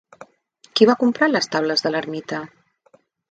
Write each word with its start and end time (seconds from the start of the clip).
Qui 0.79 0.87
va 0.91 0.95
comprar 1.03 1.29
les 1.33 1.49
taules 1.55 1.85
de 1.87 1.91
l'ermita? 1.95 2.43